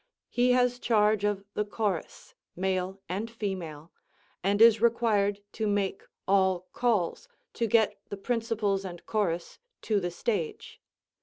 [0.31, 3.91] He has charge of the chorus, male and female,
[4.43, 10.09] and is required to make all calls, to get the principals and chorus to the
[10.09, 10.81] stage.